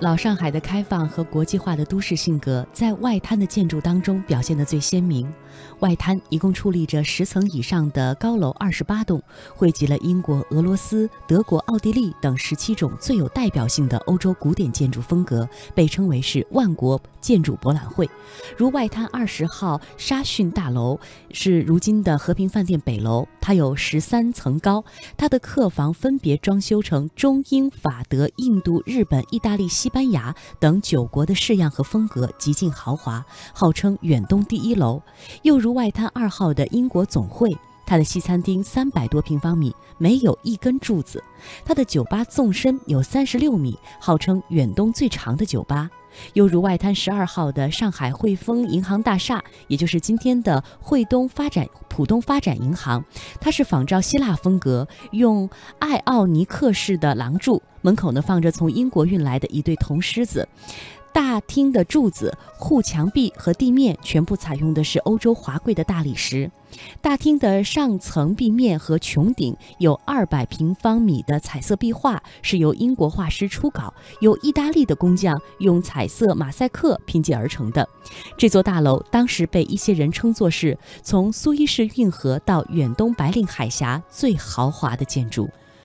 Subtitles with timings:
[0.00, 5.32] 老上海的开放和国际化的都市性格，在外滩的建筑当中表现得最鲜明。
[5.78, 9.22] 外滩一共矗立着十层以上的高楼二十八栋，
[9.54, 18.08] 汇集了英国、俄罗斯、德国、奥地利等十七种最有代表性的欧洲古典建筑风格，被称为是万国建筑博览会。
[18.56, 20.98] 如外滩二十号沙逊大楼，
[21.30, 24.84] 是如今的和平饭店北楼，它有十三层高，
[25.16, 33.24] 它的客房分别装修成中英法德、印度、日本、意大利、西班牙等九国的式样和风格，极尽豪华，
[33.54, 35.00] 号称远东第一楼。
[35.42, 37.56] 又如外滩二号的英国总会，
[37.86, 41.18] 它的西餐厅三百多平方米，没有一根柱子；
[41.64, 45.90] 它的酒吧纵深有三十六米，号称远东最长的酒吧。
[46.34, 53.04] 又如外滩十二号的上海汇丰银行大厦，也就是今天的汇东发展浦东发展银行，
[53.40, 60.48] 它是仿照希腊风格，用艾奥尼克式的廊柱，门口呢放着从英国运来的一对铜狮子。
[61.14, 66.50] 大厅的柱子、护墙壁和地面全部采用的是欧洲华贵的大理石。
[67.00, 77.88] 大厅的上层壁面和穹顶有二百平方米的彩色壁画，是由英国画师初稿，由意大利的工匠用彩色马赛克拼接而成的。
[78.36, 85.48] 这座大楼当时被一些人称作是从苏伊士运河到远东白令海峡最豪华的建筑。